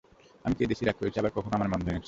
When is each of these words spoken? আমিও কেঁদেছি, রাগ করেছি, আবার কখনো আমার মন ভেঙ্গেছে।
আমিও 0.45 0.57
কেঁদেছি, 0.59 0.83
রাগ 0.85 0.95
করেছি, 0.99 1.17
আবার 1.19 1.31
কখনো 1.35 1.53
আমার 1.55 1.69
মন 1.69 1.81
ভেঙ্গেছে। 1.85 1.99